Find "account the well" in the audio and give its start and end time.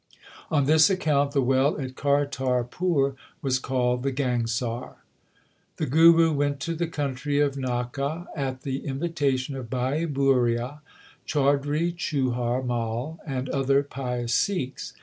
0.89-1.79